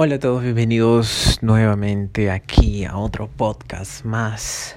Hola 0.00 0.14
a 0.14 0.18
todos, 0.20 0.44
bienvenidos 0.44 1.40
nuevamente 1.42 2.30
aquí 2.30 2.84
a 2.84 2.96
otro 2.96 3.26
podcast 3.26 4.04
más. 4.04 4.76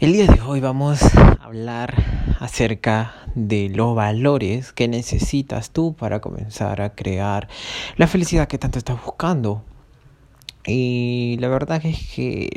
El 0.00 0.12
día 0.12 0.26
de 0.26 0.40
hoy 0.40 0.58
vamos 0.58 1.04
a 1.14 1.38
hablar 1.40 1.94
acerca 2.40 3.14
de 3.36 3.68
los 3.68 3.94
valores 3.94 4.72
que 4.72 4.88
necesitas 4.88 5.70
tú 5.70 5.94
para 5.94 6.20
comenzar 6.20 6.80
a 6.80 6.96
crear 6.96 7.46
la 7.96 8.08
felicidad 8.08 8.48
que 8.48 8.58
tanto 8.58 8.76
estás 8.76 9.00
buscando. 9.04 9.62
Y 10.66 11.36
la 11.38 11.46
verdad 11.46 11.80
es 11.86 12.12
que 12.12 12.50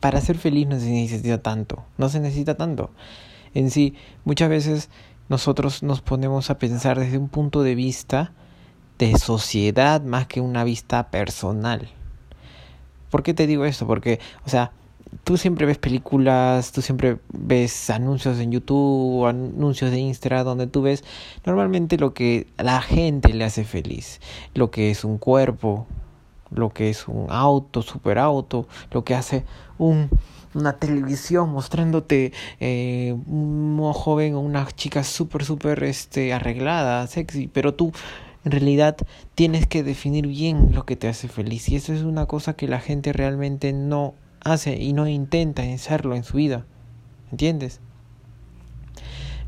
para 0.00 0.22
ser 0.22 0.38
feliz 0.38 0.66
no 0.66 0.80
se 0.80 0.88
necesita 0.88 1.42
tanto, 1.42 1.84
no 1.98 2.08
se 2.08 2.20
necesita 2.20 2.56
tanto. 2.56 2.88
En 3.52 3.70
sí, 3.70 3.96
muchas 4.24 4.48
veces 4.48 4.88
nosotros 5.28 5.82
nos 5.82 6.00
ponemos 6.00 6.48
a 6.48 6.56
pensar 6.56 6.98
desde 6.98 7.18
un 7.18 7.28
punto 7.28 7.62
de 7.62 7.74
vista 7.74 8.32
de 8.98 9.16
sociedad 9.18 10.02
más 10.02 10.26
que 10.26 10.40
una 10.40 10.64
vista 10.64 11.10
personal. 11.10 11.88
¿Por 13.10 13.22
qué 13.22 13.34
te 13.34 13.46
digo 13.46 13.64
esto? 13.64 13.86
Porque, 13.86 14.20
o 14.44 14.48
sea, 14.48 14.72
tú 15.24 15.36
siempre 15.36 15.66
ves 15.66 15.78
películas, 15.78 16.72
tú 16.72 16.82
siempre 16.82 17.18
ves 17.32 17.90
anuncios 17.90 18.38
en 18.38 18.52
YouTube, 18.52 19.26
anuncios 19.26 19.90
de 19.90 19.98
Instagram, 19.98 20.44
donde 20.44 20.66
tú 20.66 20.82
ves 20.82 21.04
normalmente 21.44 21.96
lo 21.98 22.14
que 22.14 22.46
a 22.56 22.62
la 22.62 22.82
gente 22.82 23.32
le 23.32 23.44
hace 23.44 23.64
feliz, 23.64 24.20
lo 24.54 24.70
que 24.70 24.90
es 24.90 25.04
un 25.04 25.18
cuerpo, 25.18 25.86
lo 26.50 26.70
que 26.70 26.90
es 26.90 27.08
un 27.08 27.26
auto, 27.30 27.82
super 27.82 28.18
auto, 28.18 28.66
lo 28.90 29.04
que 29.04 29.14
hace 29.14 29.44
un, 29.78 30.08
una 30.54 30.74
televisión 30.74 31.50
mostrándote 31.50 32.32
eh, 32.60 33.14
un 33.26 33.80
joven 33.92 34.34
o 34.34 34.40
una 34.40 34.66
chica 34.74 35.04
súper, 35.04 35.44
súper 35.44 35.84
este, 35.84 36.32
arreglada, 36.32 37.06
sexy, 37.06 37.48
pero 37.48 37.74
tú 37.74 37.92
en 38.46 38.52
realidad 38.52 38.96
tienes 39.34 39.66
que 39.66 39.82
definir 39.82 40.28
bien 40.28 40.72
lo 40.72 40.86
que 40.86 40.94
te 40.94 41.08
hace 41.08 41.26
feliz 41.26 41.68
y 41.68 41.74
eso 41.74 41.92
es 41.92 42.02
una 42.02 42.26
cosa 42.26 42.54
que 42.54 42.68
la 42.68 42.78
gente 42.78 43.12
realmente 43.12 43.72
no 43.72 44.14
hace 44.40 44.80
y 44.80 44.92
no 44.92 45.08
intenta 45.08 45.64
hacerlo 45.64 46.14
en 46.14 46.22
su 46.22 46.36
vida. 46.36 46.64
¿Entiendes? 47.32 47.80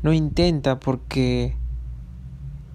No 0.03 0.11
intenta 0.11 0.81
porque 0.81 1.55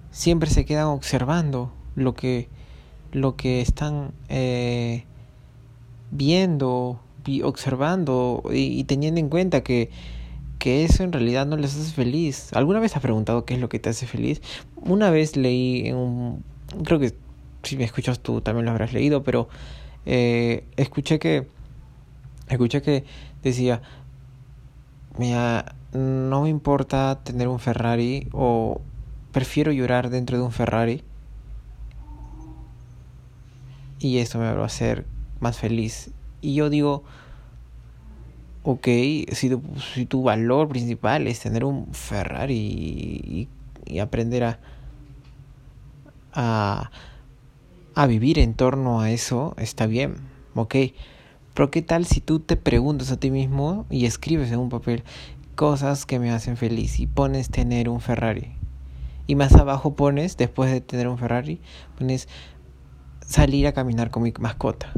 siempre 0.09 0.49
se 0.49 0.65
quedan 0.65 0.87
observando 0.87 1.71
lo 1.93 2.15
que 2.15 2.49
lo 3.11 3.35
que 3.35 3.61
están 3.61 4.11
eh, 4.27 5.05
viendo, 6.09 7.01
observando 7.43 8.41
y, 8.51 8.79
y 8.79 8.83
teniendo 8.85 9.19
en 9.19 9.29
cuenta 9.29 9.61
que 9.61 9.91
que 10.59 10.83
eso 10.83 11.03
en 11.03 11.11
realidad 11.11 11.45
no 11.45 11.57
les 11.57 11.75
hace 11.75 11.91
feliz. 11.91 12.51
¿Alguna 12.53 12.79
vez 12.79 12.95
has 12.95 13.01
preguntado 13.01 13.45
qué 13.45 13.55
es 13.55 13.59
lo 13.59 13.69
que 13.69 13.79
te 13.79 13.89
hace 13.89 14.07
feliz? 14.07 14.41
Una 14.75 15.09
vez 15.09 15.35
leí 15.35 15.87
en 15.87 15.95
un... 15.95 16.43
Creo 16.83 16.99
que 16.99 17.15
si 17.63 17.77
me 17.77 17.83
escuchas 17.83 18.19
tú 18.19 18.41
también 18.41 18.65
lo 18.65 18.71
habrás 18.71 18.93
leído, 18.93 19.23
pero 19.23 19.47
eh, 20.05 20.63
escuché 20.77 21.19
que... 21.19 21.47
Escuché 22.47 22.81
que 22.81 23.03
decía, 23.41 23.81
mira, 25.17 25.75
no 25.93 26.43
me 26.43 26.49
importa 26.49 27.19
tener 27.23 27.47
un 27.47 27.59
Ferrari 27.59 28.27
o 28.31 28.81
prefiero 29.31 29.71
llorar 29.71 30.09
dentro 30.09 30.37
de 30.37 30.43
un 30.43 30.51
Ferrari 30.51 31.03
y 33.99 34.19
eso 34.19 34.39
me 34.39 34.51
va 34.51 34.61
a 34.61 34.65
hacer 34.65 35.05
más 35.39 35.57
feliz. 35.57 36.11
Y 36.41 36.53
yo 36.53 36.69
digo, 36.69 37.03
ok, 38.65 38.87
si 39.31 39.49
tu, 39.49 39.61
si 39.93 40.05
tu 40.07 40.23
valor 40.23 40.67
principal 40.67 41.27
es 41.27 41.39
tener 41.39 41.63
un 41.63 41.93
Ferrari 41.93 43.47
y, 43.87 43.99
aprender 43.99 44.43
a, 44.43 44.59
a, 46.33 46.89
a 47.93 48.07
vivir 48.07 48.39
en 48.39 48.55
torno 48.55 49.01
a 49.01 49.11
eso, 49.11 49.53
está 49.57 49.85
bien, 49.85 50.15
ok. 50.55 50.75
Pero 51.53 51.71
¿qué 51.71 51.83
tal 51.83 52.05
si 52.05 52.19
tú 52.19 52.39
te 52.39 52.57
preguntas 52.57 53.11
a 53.11 53.17
ti 53.17 53.29
mismo 53.29 53.85
y 53.91 54.05
escribes 54.05 54.51
en 54.51 54.59
un 54.59 54.69
papel 54.69 55.03
cosas 55.55 56.05
que 56.07 56.19
me 56.19 56.31
hacen 56.31 56.57
feliz 56.57 56.99
y 56.99 57.05
pones 57.05 57.49
tener 57.49 57.87
un 57.87 58.01
Ferrari? 58.01 58.51
Y 59.27 59.35
más 59.35 59.53
abajo 59.53 59.95
pones, 59.95 60.37
después 60.37 60.71
de 60.71 60.81
tener 60.81 61.07
un 61.07 61.19
Ferrari, 61.19 61.61
pones 61.97 62.27
salir 63.25 63.67
a 63.67 63.73
caminar 63.73 64.09
con 64.09 64.23
mi 64.23 64.33
mascota. 64.39 64.91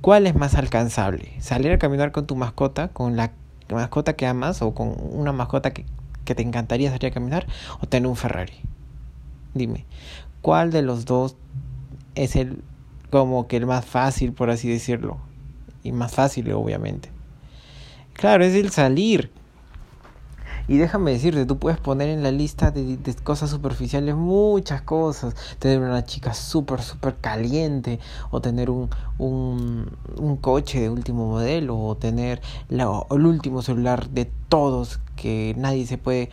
¿Cuál 0.00 0.26
es 0.26 0.34
más 0.34 0.54
alcanzable? 0.54 1.32
¿Salir 1.40 1.72
a 1.72 1.78
caminar 1.78 2.12
con 2.12 2.26
tu 2.26 2.36
mascota, 2.36 2.88
con 2.88 3.16
la 3.16 3.32
mascota 3.70 4.14
que 4.14 4.26
amas 4.26 4.62
o 4.62 4.74
con 4.74 4.94
una 4.98 5.32
mascota 5.32 5.72
que, 5.72 5.86
que 6.24 6.34
te 6.34 6.42
encantaría 6.42 6.90
salir 6.90 7.06
a 7.06 7.14
caminar 7.14 7.46
o 7.80 7.86
tener 7.86 8.08
un 8.08 8.16
Ferrari? 8.16 8.54
Dime, 9.54 9.86
¿cuál 10.40 10.70
de 10.70 10.82
los 10.82 11.04
dos 11.04 11.36
es 12.14 12.36
el 12.36 12.62
como 13.10 13.46
que 13.46 13.58
el 13.58 13.66
más 13.66 13.84
fácil, 13.84 14.32
por 14.32 14.50
así 14.50 14.68
decirlo? 14.68 15.18
Y 15.82 15.92
más 15.92 16.14
fácil, 16.14 16.50
obviamente. 16.52 17.10
Claro, 18.14 18.44
es 18.44 18.54
el 18.54 18.70
salir. 18.70 19.30
Y 20.68 20.78
déjame 20.78 21.12
decirte, 21.12 21.46
tú 21.46 21.58
puedes 21.58 21.78
poner 21.78 22.08
en 22.08 22.22
la 22.22 22.30
lista 22.30 22.70
de, 22.70 22.98
cosas 23.22 23.50
superficiales 23.50 24.14
muchas 24.14 24.82
cosas. 24.82 25.34
Tener 25.58 25.80
una 25.80 26.04
chica 26.04 26.34
súper, 26.34 26.82
súper 26.82 27.16
caliente. 27.16 27.98
O 28.30 28.40
tener 28.40 28.70
un, 28.70 28.88
un, 29.18 29.96
un, 30.16 30.36
coche 30.36 30.80
de 30.80 30.90
último 30.90 31.26
modelo. 31.26 31.78
O 31.78 31.96
tener 31.96 32.40
el 32.68 33.26
último 33.26 33.62
celular 33.62 34.08
de 34.10 34.26
todos 34.48 35.00
que 35.16 35.54
nadie 35.56 35.86
se 35.86 35.98
puede 35.98 36.30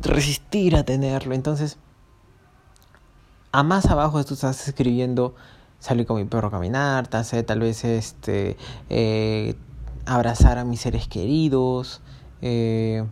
resistir 0.00 0.76
a 0.76 0.84
tenerlo. 0.84 1.34
Entonces, 1.34 1.78
a 3.52 3.62
más 3.62 3.86
abajo 3.86 4.22
tú 4.24 4.34
estás 4.34 4.68
escribiendo 4.68 5.34
salir 5.78 6.06
con 6.06 6.16
mi 6.16 6.24
perro 6.24 6.48
a 6.48 6.50
caminar, 6.50 7.08
tal 7.08 7.60
vez 7.60 7.84
este, 7.84 8.56
eh, 8.88 9.54
abrazar 10.04 10.58
a 10.58 10.64
mis 10.64 10.80
seres 10.80 11.08
queridos. 11.08 12.02
Eh, 12.42 13.04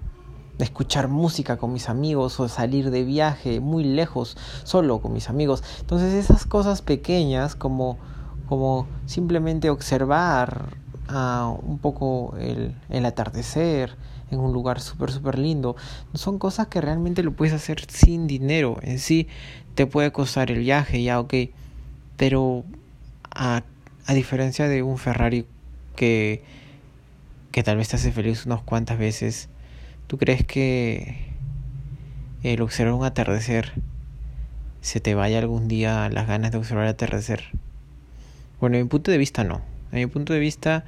escuchar 0.58 1.08
música 1.08 1.56
con 1.56 1.72
mis 1.72 1.88
amigos 1.88 2.38
o 2.38 2.48
salir 2.48 2.90
de 2.90 3.04
viaje 3.04 3.60
muy 3.60 3.84
lejos 3.84 4.36
solo 4.62 5.00
con 5.00 5.12
mis 5.12 5.28
amigos. 5.28 5.64
Entonces 5.80 6.14
esas 6.14 6.46
cosas 6.46 6.82
pequeñas 6.82 7.54
como, 7.56 7.98
como 8.48 8.86
simplemente 9.06 9.70
observar 9.70 10.76
uh, 11.10 11.58
un 11.62 11.78
poco 11.78 12.34
el, 12.38 12.74
el 12.88 13.04
atardecer 13.06 13.96
en 14.30 14.40
un 14.40 14.52
lugar 14.52 14.80
súper 14.80 15.12
súper 15.12 15.38
lindo 15.38 15.76
son 16.14 16.38
cosas 16.38 16.68
que 16.68 16.80
realmente 16.80 17.22
lo 17.22 17.32
puedes 17.32 17.54
hacer 17.54 17.84
sin 17.88 18.26
dinero 18.26 18.78
en 18.82 18.98
sí 18.98 19.28
te 19.74 19.86
puede 19.86 20.12
costar 20.12 20.50
el 20.50 20.60
viaje 20.60 21.02
ya 21.02 21.20
ok 21.20 21.34
pero 22.16 22.64
a, 23.30 23.62
a 24.06 24.14
diferencia 24.14 24.66
de 24.66 24.82
un 24.82 24.98
Ferrari 24.98 25.46
que 25.94 26.42
que 27.52 27.62
tal 27.62 27.76
vez 27.76 27.88
te 27.88 27.96
hace 27.96 28.12
feliz 28.12 28.46
unas 28.46 28.62
cuantas 28.62 28.98
veces 28.98 29.48
¿Tú 30.06 30.18
crees 30.18 30.44
que 30.44 31.32
el 32.42 32.60
observar 32.60 32.92
un 32.92 33.04
atardecer 33.04 33.72
se 34.82 35.00
te 35.00 35.14
vaya 35.14 35.38
algún 35.38 35.66
día 35.66 36.10
las 36.10 36.26
ganas 36.26 36.52
de 36.52 36.58
observar 36.58 36.84
el 36.84 36.90
atardecer? 36.90 37.44
Bueno, 38.60 38.76
en 38.76 38.82
mi 38.82 38.88
punto 38.88 39.10
de 39.10 39.16
vista 39.16 39.44
no. 39.44 39.62
En 39.92 40.00
mi 40.00 40.06
punto 40.06 40.34
de 40.34 40.40
vista, 40.40 40.84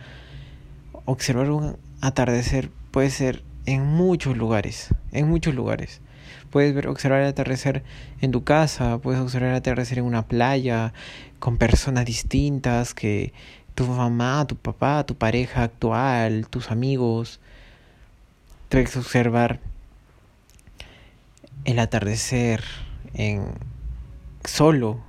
observar 1.07 1.51
un 1.51 1.79
atardecer 2.03 2.71
puede 2.91 3.09
ser 3.09 3.43
en 3.65 3.87
muchos 3.87 4.37
lugares, 4.37 4.95
en 5.13 5.29
muchos 5.29 5.55
lugares. 5.55 6.03
Puedes 6.51 6.75
ver, 6.75 6.87
observar 6.87 7.21
el 7.23 7.29
atardecer 7.29 7.85
en 8.21 8.33
tu 8.33 8.45
casa, 8.45 8.99
puedes 8.99 9.21
observar 9.21 9.51
el 9.51 9.57
atardecer 9.57 9.99
en 9.99 10.05
una 10.05 10.27
playa, 10.27 10.93
con 11.39 11.57
personas 11.57 12.05
distintas 12.05 12.93
que 12.93 13.33
tu 13.75 13.87
mamá, 13.87 14.47
tu 14.47 14.57
papá, 14.57 15.05
tu 15.07 15.17
pareja 15.17 15.63
actual, 15.63 16.49
tus 16.49 16.71
amigos, 16.71 17.41
Puedes 18.69 18.97
observar 18.97 19.61
el 21.65 21.79
atardecer 21.79 22.65
en 23.15 23.45
solo, 24.45 25.01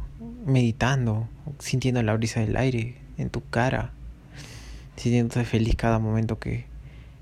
meditando, 0.46 1.28
sintiendo 1.58 2.04
la 2.04 2.14
brisa 2.14 2.40
del 2.40 2.56
aire 2.56 3.02
en 3.18 3.32
tu 3.32 3.42
cara, 3.50 3.94
sintiéndote 4.96 5.44
feliz 5.44 5.76
cada 5.76 5.98
momento 5.98 6.38
que, 6.38 6.66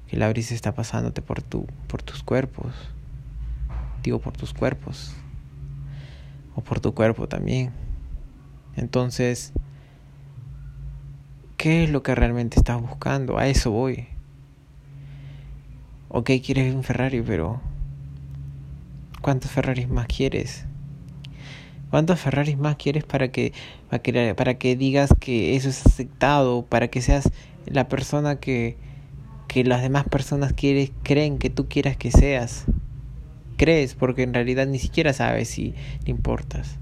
que 0.09 0.17
la 0.17 0.27
brisa 0.27 0.53
está 0.53 0.73
pasándote 0.73 1.21
por, 1.21 1.41
tu, 1.41 1.67
por 1.87 2.03
tus 2.03 2.21
cuerpos. 2.21 2.73
Digo 4.03 4.19
por 4.19 4.35
tus 4.35 4.53
cuerpos. 4.53 5.15
O 6.53 6.61
por 6.61 6.81
tu 6.81 6.93
cuerpo 6.93 7.29
también. 7.29 7.71
Entonces, 8.75 9.53
¿qué 11.55 11.85
es 11.85 11.89
lo 11.89 12.03
que 12.03 12.13
realmente 12.13 12.59
estás 12.59 12.81
buscando? 12.81 13.37
A 13.37 13.47
eso 13.47 13.71
voy 13.71 14.14
ok, 16.15 16.31
quieres 16.41 16.73
un 16.73 16.85
Ferrari, 16.85 17.21
pero 17.21 17.59
¿cuántos 19.21 19.51
Ferraris 19.51 19.89
más 19.89 20.07
quieres? 20.07 20.63
¿Cuántos 21.89 22.21
Ferraris 22.21 22.57
más 22.57 22.77
quieres 22.77 23.03
para 23.03 23.33
que, 23.33 23.51
para 23.89 24.01
que, 24.01 24.33
para 24.33 24.53
que 24.53 24.77
digas 24.77 25.13
que 25.19 25.57
eso 25.57 25.67
es 25.67 25.85
aceptado, 25.85 26.65
para 26.65 26.87
que 26.87 27.01
seas 27.01 27.29
la 27.65 27.89
persona 27.89 28.39
que, 28.39 28.77
que 29.49 29.65
las 29.65 29.81
demás 29.81 30.05
personas 30.05 30.53
quieres, 30.53 30.93
creen 31.03 31.37
que 31.37 31.49
tú 31.49 31.67
quieras 31.67 31.97
que 31.97 32.11
seas? 32.11 32.63
Crees, 33.57 33.93
porque 33.93 34.23
en 34.23 34.33
realidad 34.33 34.67
ni 34.67 34.79
siquiera 34.79 35.11
sabes 35.11 35.49
si 35.49 35.73
le 36.05 36.11
importas. 36.11 36.77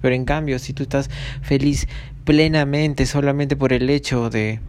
Pero 0.00 0.14
en 0.14 0.24
cambio, 0.24 0.60
si 0.60 0.74
tú 0.74 0.84
estás 0.84 1.10
feliz 1.42 1.88
plenamente 2.22 3.04
solamente 3.04 3.56
por 3.56 3.72
el 3.72 3.90
hecho 3.90 4.30
de, 4.30 4.60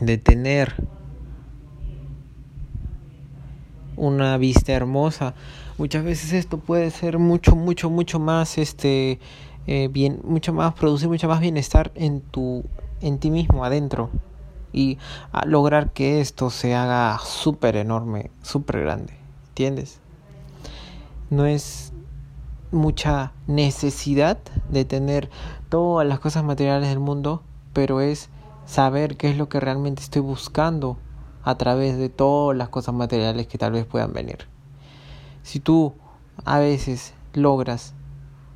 de 0.00 0.18
tener 0.18 0.74
una 4.02 4.36
vista 4.36 4.72
hermosa, 4.72 5.34
muchas 5.78 6.02
veces 6.02 6.32
esto 6.32 6.58
puede 6.58 6.90
ser 6.90 7.20
mucho, 7.20 7.54
mucho, 7.54 7.88
mucho 7.88 8.18
más, 8.18 8.58
este, 8.58 9.20
eh, 9.68 9.88
bien, 9.92 10.20
mucho 10.24 10.52
más, 10.52 10.74
producir 10.74 11.08
mucho 11.08 11.28
más 11.28 11.38
bienestar 11.38 11.92
en 11.94 12.20
tu, 12.20 12.64
en 13.00 13.18
ti 13.18 13.30
mismo, 13.30 13.64
adentro. 13.64 14.10
Y 14.72 14.98
lograr 15.46 15.92
que 15.92 16.20
esto 16.20 16.50
se 16.50 16.74
haga 16.74 17.16
súper 17.24 17.76
enorme, 17.76 18.30
súper 18.42 18.80
grande. 18.80 19.14
¿Entiendes? 19.50 20.00
No 21.30 21.46
es 21.46 21.92
mucha 22.72 23.32
necesidad 23.46 24.38
de 24.68 24.84
tener 24.84 25.30
todas 25.68 26.08
las 26.08 26.18
cosas 26.18 26.42
materiales 26.42 26.88
del 26.88 26.98
mundo, 26.98 27.42
pero 27.72 28.00
es 28.00 28.30
saber 28.66 29.16
qué 29.16 29.30
es 29.30 29.36
lo 29.36 29.48
que 29.48 29.60
realmente 29.60 30.02
estoy 30.02 30.22
buscando 30.22 30.96
a 31.44 31.56
través 31.56 31.98
de 31.98 32.08
todas 32.08 32.56
las 32.56 32.68
cosas 32.68 32.94
materiales 32.94 33.46
que 33.46 33.58
tal 33.58 33.72
vez 33.72 33.84
puedan 33.84 34.12
venir. 34.12 34.46
Si 35.42 35.60
tú 35.60 35.94
a 36.44 36.58
veces 36.58 37.14
logras 37.34 37.94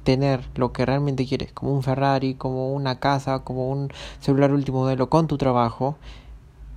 tener 0.04 0.48
lo 0.54 0.72
que 0.72 0.86
realmente 0.86 1.26
quieres, 1.26 1.52
como 1.52 1.72
un 1.72 1.82
Ferrari, 1.82 2.34
como 2.34 2.72
una 2.72 3.00
casa, 3.00 3.40
como 3.40 3.70
un 3.70 3.90
celular 4.20 4.52
último 4.52 4.78
modelo 4.78 5.10
con 5.10 5.26
tu 5.26 5.36
trabajo, 5.36 5.96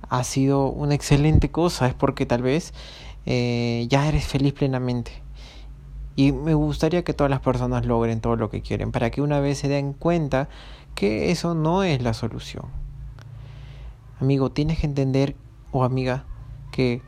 ha 0.08 0.24
sido 0.24 0.66
una 0.66 0.94
excelente 0.94 1.50
cosa, 1.50 1.86
es 1.86 1.94
porque 1.94 2.26
tal 2.26 2.42
vez 2.42 2.74
eh, 3.26 3.86
ya 3.88 4.08
eres 4.08 4.26
feliz 4.26 4.52
plenamente. 4.52 5.12
Y 6.16 6.32
me 6.32 6.54
gustaría 6.54 7.04
que 7.04 7.14
todas 7.14 7.30
las 7.30 7.40
personas 7.40 7.86
logren 7.86 8.20
todo 8.20 8.34
lo 8.34 8.50
que 8.50 8.62
quieren, 8.62 8.90
para 8.90 9.10
que 9.10 9.22
una 9.22 9.38
vez 9.38 9.58
se 9.58 9.68
den 9.68 9.92
cuenta 9.92 10.48
que 10.96 11.30
eso 11.30 11.54
no 11.54 11.84
es 11.84 12.02
la 12.02 12.14
solución. 12.14 12.64
Amigo, 14.20 14.50
tienes 14.50 14.80
que 14.80 14.86
entender, 14.86 15.36
o 15.72 15.84
amiga, 15.84 16.24
que 16.72 17.02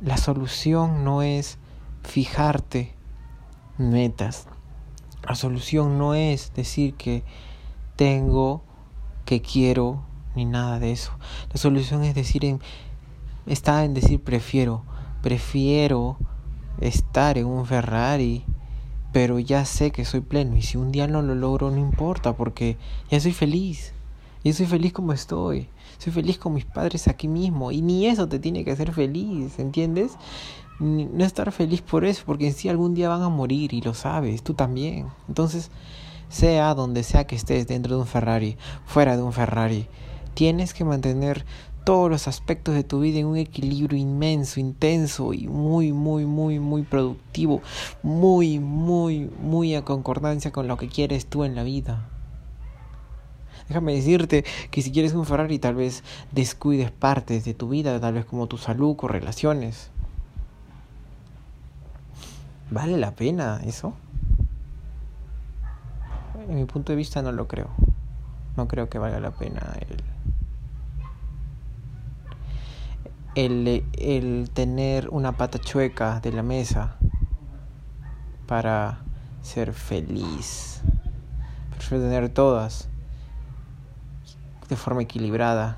la 0.00 0.16
solución 0.16 1.04
no 1.04 1.22
es 1.22 1.58
fijarte 2.02 2.94
metas. 3.78 4.46
La 5.26 5.34
solución 5.34 5.98
no 5.98 6.14
es 6.14 6.52
decir 6.54 6.94
que 6.94 7.22
tengo, 7.96 8.62
que 9.24 9.40
quiero, 9.40 10.04
ni 10.34 10.44
nada 10.44 10.78
de 10.78 10.92
eso. 10.92 11.12
La 11.52 11.58
solución 11.58 12.04
es 12.04 12.14
decir 12.14 12.44
en, 12.44 12.60
está 13.46 13.84
en 13.84 13.94
decir 13.94 14.20
prefiero, 14.22 14.84
prefiero 15.22 16.16
estar 16.80 17.38
en 17.38 17.46
un 17.46 17.66
Ferrari, 17.66 18.44
pero 19.12 19.38
ya 19.38 19.64
sé 19.64 19.92
que 19.92 20.04
soy 20.04 20.20
pleno 20.20 20.56
y 20.56 20.62
si 20.62 20.78
un 20.78 20.90
día 20.90 21.06
no 21.06 21.22
lo 21.22 21.34
logro 21.34 21.70
no 21.70 21.78
importa 21.78 22.34
porque 22.34 22.76
ya 23.10 23.20
soy 23.20 23.32
feliz. 23.32 23.94
Yo 24.44 24.52
soy 24.52 24.66
feliz 24.66 24.92
como 24.92 25.12
estoy. 25.12 25.68
Soy 25.98 26.12
feliz 26.12 26.38
con 26.38 26.54
mis 26.54 26.64
padres 26.64 27.08
aquí 27.08 27.28
mismo. 27.28 27.70
Y 27.70 27.82
ni 27.82 28.06
eso 28.06 28.28
te 28.28 28.38
tiene 28.38 28.64
que 28.64 28.72
hacer 28.72 28.92
feliz, 28.92 29.58
¿entiendes? 29.58 30.12
no 30.82 31.24
estar 31.24 31.52
feliz 31.52 31.80
por 31.80 32.04
eso, 32.04 32.24
porque 32.26 32.48
en 32.48 32.54
sí 32.54 32.68
algún 32.68 32.94
día 32.94 33.08
van 33.08 33.22
a 33.22 33.28
morir 33.28 33.72
y 33.72 33.80
lo 33.80 33.94
sabes, 33.94 34.42
tú 34.42 34.54
también. 34.54 35.06
Entonces, 35.28 35.70
sea 36.28 36.74
donde 36.74 37.02
sea 37.02 37.26
que 37.26 37.36
estés, 37.36 37.68
dentro 37.68 37.94
de 37.94 38.00
un 38.02 38.08
Ferrari, 38.08 38.56
fuera 38.84 39.16
de 39.16 39.22
un 39.22 39.32
Ferrari, 39.32 39.86
tienes 40.34 40.74
que 40.74 40.84
mantener 40.84 41.44
todos 41.84 42.10
los 42.10 42.28
aspectos 42.28 42.74
de 42.74 42.84
tu 42.84 43.00
vida 43.00 43.18
en 43.18 43.26
un 43.26 43.36
equilibrio 43.36 43.98
inmenso, 43.98 44.60
intenso 44.60 45.34
y 45.34 45.46
muy, 45.48 45.92
muy, 45.92 46.26
muy, 46.26 46.58
muy 46.58 46.82
productivo, 46.82 47.60
muy, 48.02 48.58
muy, 48.58 49.30
muy 49.40 49.74
a 49.74 49.84
concordancia 49.84 50.52
con 50.52 50.68
lo 50.68 50.76
que 50.76 50.88
quieres 50.88 51.26
tú 51.26 51.44
en 51.44 51.54
la 51.54 51.64
vida. 51.64 52.08
Déjame 53.72 53.94
decirte 53.94 54.44
que 54.70 54.82
si 54.82 54.92
quieres 54.92 55.14
un 55.14 55.24
Ferrari 55.24 55.58
tal 55.58 55.74
vez 55.76 56.04
descuides 56.30 56.90
partes 56.90 57.46
de 57.46 57.54
tu 57.54 57.70
vida, 57.70 57.98
tal 58.00 58.12
vez 58.12 58.26
como 58.26 58.46
tu 58.46 58.58
salud 58.58 58.94
o 59.00 59.08
relaciones. 59.08 59.90
¿Vale 62.70 62.98
la 62.98 63.12
pena 63.12 63.62
eso? 63.64 63.94
En 66.46 66.54
mi 66.54 66.66
punto 66.66 66.92
de 66.92 66.96
vista 66.96 67.22
no 67.22 67.32
lo 67.32 67.48
creo. 67.48 67.70
No 68.58 68.68
creo 68.68 68.90
que 68.90 68.98
valga 68.98 69.20
la 69.20 69.30
pena 69.30 69.74
el, 73.34 73.66
el, 73.66 73.84
el 73.94 74.50
tener 74.50 75.08
una 75.08 75.38
pata 75.38 75.58
chueca 75.58 76.20
de 76.20 76.30
la 76.30 76.42
mesa 76.42 76.98
para 78.46 78.98
ser 79.40 79.72
feliz. 79.72 80.82
Prefiero 81.70 82.04
tener 82.04 82.28
todas 82.28 82.91
de 84.72 84.76
forma 84.76 85.02
equilibrada 85.02 85.76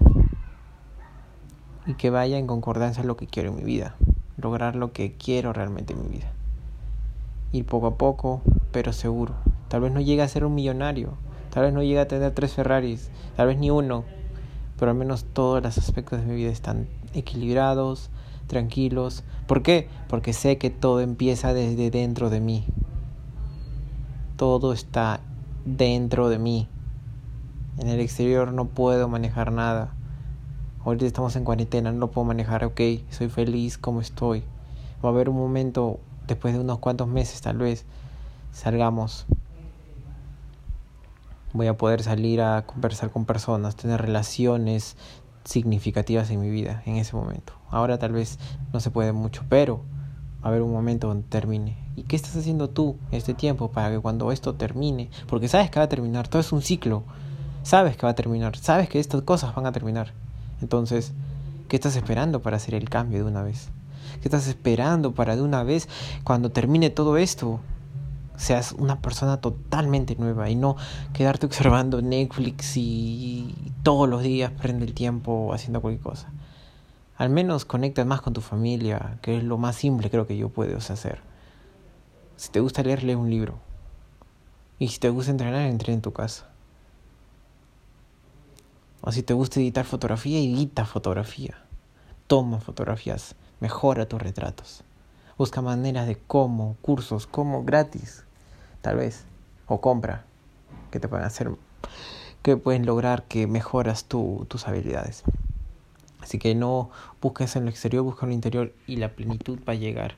y 1.87 1.95
que 1.95 2.11
vaya 2.11 2.39
en 2.39 2.47
concordancia 2.47 3.03
a 3.03 3.07
lo 3.07 3.17
que 3.17 3.27
quiero 3.27 3.51
en 3.51 3.57
mi 3.57 3.65
vida, 3.65 3.97
lograr 4.37 4.77
lo 4.77 4.93
que 4.93 5.15
quiero 5.15 5.53
realmente 5.53 5.93
en 5.93 6.03
mi 6.03 6.09
vida 6.09 6.33
ir 7.55 7.65
poco 7.65 7.87
a 7.87 7.97
poco, 7.97 8.43
pero 8.73 8.93
seguro. 8.93 9.35
Tal 9.69 9.81
vez 9.81 9.93
no 9.93 10.01
llegue 10.01 10.23
a 10.23 10.29
ser 10.29 10.45
un 10.45 10.55
millonario, 10.55 11.15
tal 11.51 11.65
vez 11.65 11.73
no 11.73 11.83
llegue 11.83 12.01
a 12.01 12.09
tener 12.09 12.33
tres 12.33 12.53
Ferraris, 12.53 13.11
tal 13.37 13.47
vez 13.47 13.59
ni 13.59 13.71
uno, 13.71 14.05
pero 14.79 14.91
al 14.91 14.97
menos 14.97 15.25
todos 15.25 15.63
los 15.63 15.79
aspectos 15.79 16.21
de 16.21 16.27
mi 16.27 16.35
vida 16.35 16.51
están 16.51 16.89
equilibrados, 17.15 18.11
tranquilos. 18.49 19.23
¿Por 19.47 19.63
qué? 19.63 19.89
Porque 20.09 20.33
sé 20.33 20.59
que 20.59 20.71
todo 20.71 21.01
empieza 21.01 21.55
desde 21.55 21.91
dentro 21.91 22.29
de 22.29 22.41
mí. 22.41 22.65
Todo 24.37 24.73
está 24.73 25.21
dentro 25.65 26.29
de 26.29 26.39
mí. 26.39 26.69
En 27.79 27.89
el 27.89 28.01
exterior 28.01 28.53
no 28.53 28.67
puedo 28.67 29.09
manejar 29.09 29.53
nada. 29.53 29.95
Ahorita 30.85 31.07
estamos 31.07 31.35
en 31.37 31.45
cuarentena, 31.45 31.93
no 31.93 31.99
lo 31.99 32.11
puedo 32.11 32.25
manejar, 32.27 32.65
ok, 32.65 32.81
soy 33.11 33.29
feliz 33.29 33.79
como 33.79 34.01
estoy. 34.01 34.45
Va 35.05 35.09
a 35.09 35.13
haber 35.13 35.29
un 35.29 35.37
momento 35.37 35.99
después 36.27 36.55
de 36.55 36.61
unos 36.61 36.79
cuantos 36.79 37.09
meses 37.09 37.41
tal 37.41 37.59
vez 37.59 37.85
salgamos, 38.53 39.27
voy 41.53 41.67
a 41.67 41.77
poder 41.77 42.03
salir 42.03 42.41
a 42.43 42.67
conversar 42.67 43.11
con 43.11 43.25
personas, 43.25 43.77
tener 43.77 44.01
relaciones 44.01 44.97
significativas 45.45 46.31
en 46.31 46.41
mi 46.41 46.51
vida 46.51 46.83
en 46.87 46.97
ese 46.97 47.17
momento. 47.17 47.55
Ahora 47.71 47.99
tal 47.99 48.13
vez 48.13 48.39
no 48.73 48.81
se 48.81 48.91
puede 48.91 49.13
mucho, 49.13 49.45
pero 49.49 49.83
a 50.43 50.49
haber 50.49 50.63
un 50.63 50.73
momento 50.73 51.09
donde 51.09 51.27
termine. 51.29 51.79
¿Y 51.97 52.03
qué 52.03 52.17
estás 52.17 52.37
haciendo 52.37 52.71
tú 52.71 52.97
este 53.11 53.35
tiempo 53.35 53.71
para 53.71 53.91
que 53.91 54.01
cuando 54.01 54.33
esto 54.33 54.55
termine? 54.55 55.11
Porque 55.27 55.49
sabes 55.49 55.71
que 55.71 55.79
va 55.79 55.85
a 55.85 55.89
terminar, 55.89 56.29
todo 56.29 56.41
es 56.41 56.53
un 56.53 56.63
ciclo. 56.63 57.05
Sabes 57.65 57.97
que 57.97 58.05
va 58.05 58.11
a 58.11 58.15
terminar, 58.15 58.59
sabes 58.59 58.91
que 58.91 59.01
estas 59.01 59.23
cosas 59.23 59.55
van 59.55 59.65
a 59.65 59.73
terminar. 59.73 60.13
Entonces, 60.61 61.13
¿qué 61.67 61.77
estás 61.77 61.97
esperando 61.97 62.43
para 62.43 62.59
hacer 62.59 62.75
el 62.75 62.91
cambio 62.91 63.25
de 63.25 63.31
una 63.31 63.43
vez? 63.43 63.71
¿Qué 64.21 64.29
estás 64.29 64.47
esperando 64.49 65.15
para 65.15 65.35
de 65.35 65.41
una 65.41 65.63
vez, 65.63 65.89
cuando 66.25 66.51
termine 66.51 66.91
todo 66.91 67.17
esto, 67.17 67.61
seas 68.37 68.73
una 68.73 69.01
persona 69.01 69.41
totalmente 69.41 70.15
nueva 70.17 70.51
y 70.51 70.57
no 70.57 70.77
quedarte 71.15 71.47
observando 71.47 72.03
Netflix 72.03 72.77
y 72.77 73.55
todos 73.83 74.11
los 74.11 74.23
días 74.23 74.53
prende 74.53 74.85
el 74.85 74.93
tiempo 74.93 75.55
haciendo 75.55 75.81
cualquier 75.81 76.03
cosa? 76.03 76.29
Al 77.17 77.31
menos 77.31 77.65
conectas 77.65 78.05
más 78.05 78.21
con 78.21 78.35
tu 78.35 78.43
familia, 78.43 79.17
que 79.23 79.39
es 79.39 79.43
lo 79.43 79.57
más 79.57 79.77
simple 79.77 80.11
creo 80.11 80.27
que 80.27 80.37
yo 80.37 80.51
puedo 80.51 80.77
hacer. 80.77 81.23
Si 82.37 82.51
te 82.51 82.61
gusta 82.61 82.83
leer, 82.83 83.05
lee 83.05 83.15
un 83.15 83.31
libro. 83.31 83.55
Y 84.79 84.89
si 84.89 84.99
te 84.99 85.09
gusta 85.09 85.31
entrenar, 85.31 85.63
entrena 85.63 85.95
en 85.95 86.03
tu 86.03 86.13
casa. 86.13 86.54
O 89.07 89.13
si 89.13 89.23
te 89.23 89.35
gusta 89.35 89.61
editar 89.61 89.85
fotografía, 89.85 90.39
edita 90.39 90.87
fotografía. 90.87 91.59
Toma 92.27 92.59
fotografías 92.59 93.35
mejora 93.61 94.09
tus 94.09 94.23
retratos. 94.23 94.83
Busca 95.37 95.61
maneras 95.61 96.07
de 96.07 96.17
cómo, 96.17 96.77
cursos, 96.81 97.27
cómo 97.27 97.65
gratis, 97.65 98.25
tal 98.81 98.97
vez, 98.97 99.25
o 99.67 99.83
compra, 99.83 100.25
que 100.91 101.01
te 101.01 101.09
pueden 101.09 101.27
hacer, 101.27 101.51
que 102.43 102.57
pueden 102.57 102.87
lograr 102.87 103.25
que 103.25 103.47
mejoras 103.47 104.07
tu, 104.07 104.47
tus 104.49 104.67
habilidades. 104.67 105.23
Así 106.21 106.39
que 106.39 106.55
no 106.55 106.89
busques 107.21 107.57
en 107.57 107.65
lo 107.65 107.71
exterior, 107.71 108.05
busca 108.05 108.25
en 108.25 108.31
lo 108.31 108.35
interior 108.35 108.73
y 108.87 108.97
la 108.97 109.11
plenitud 109.11 109.59
va 109.69 109.75
a 109.75 109.77
llegar 109.77 110.15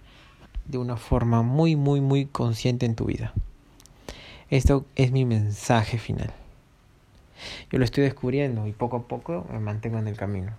de 0.64 0.78
una 0.78 0.96
forma 0.96 1.42
muy, 1.42 1.74
muy, 1.74 2.00
muy 2.00 2.26
consciente 2.26 2.86
en 2.86 2.94
tu 2.94 3.06
vida. 3.06 3.32
Esto 4.48 4.84
es 4.94 5.10
mi 5.10 5.24
mensaje 5.24 5.98
final. 5.98 6.32
Yo 7.70 7.78
lo 7.78 7.84
estoy 7.84 8.04
descubriendo 8.04 8.66
y 8.66 8.72
poco 8.72 8.96
a 8.96 9.02
poco 9.08 9.46
me 9.50 9.58
mantengo 9.58 9.98
en 9.98 10.08
el 10.08 10.16
camino. 10.16 10.52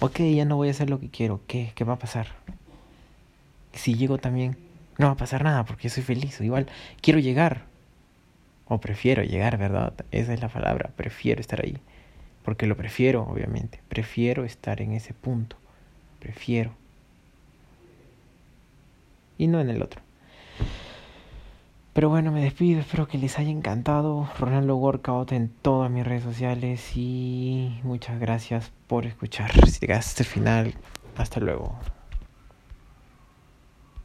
Ok, 0.00 0.20
ya 0.20 0.44
no 0.44 0.56
voy 0.56 0.68
a 0.68 0.72
hacer 0.72 0.90
lo 0.90 1.00
que 1.00 1.08
quiero, 1.08 1.40
¿qué? 1.46 1.72
¿Qué 1.74 1.84
va 1.84 1.94
a 1.94 1.98
pasar? 1.98 2.28
Si 3.72 3.94
llego 3.94 4.18
también, 4.18 4.56
no 4.98 5.06
va 5.06 5.12
a 5.12 5.16
pasar 5.16 5.42
nada 5.42 5.64
porque 5.64 5.88
soy 5.88 6.02
feliz, 6.02 6.40
igual 6.40 6.66
quiero 7.00 7.18
llegar, 7.18 7.64
o 8.66 8.78
prefiero 8.78 9.22
llegar, 9.22 9.56
¿verdad? 9.58 9.94
Esa 10.10 10.34
es 10.34 10.40
la 10.40 10.48
palabra, 10.48 10.90
prefiero 10.96 11.40
estar 11.40 11.62
ahí, 11.62 11.78
porque 12.44 12.66
lo 12.66 12.76
prefiero, 12.76 13.22
obviamente, 13.22 13.80
prefiero 13.88 14.44
estar 14.44 14.82
en 14.82 14.92
ese 14.92 15.14
punto, 15.14 15.56
prefiero, 16.20 16.72
y 19.38 19.46
no 19.46 19.60
en 19.60 19.70
el 19.70 19.82
otro. 19.82 20.05
Pero 21.96 22.10
bueno, 22.10 22.30
me 22.30 22.42
despido, 22.42 22.80
espero 22.80 23.08
que 23.08 23.16
les 23.16 23.38
haya 23.38 23.48
encantado 23.48 24.28
Ronaldo 24.38 24.76
Workout 24.76 25.32
en 25.32 25.48
todas 25.48 25.90
mis 25.90 26.04
redes 26.04 26.24
sociales 26.24 26.94
y 26.94 27.80
muchas 27.84 28.20
gracias 28.20 28.70
por 28.86 29.06
escuchar. 29.06 29.50
Llegaste 29.80 29.88
hasta 29.94 30.22
el 30.22 30.28
final, 30.28 30.74
hasta 31.16 31.40
luego. 31.40 31.78